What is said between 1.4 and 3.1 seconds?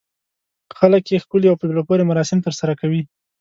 او په زړه پورې مراسم ترسره کوي.